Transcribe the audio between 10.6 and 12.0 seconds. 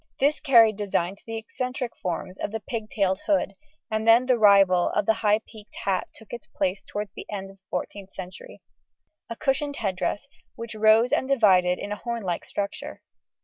rose and divided in a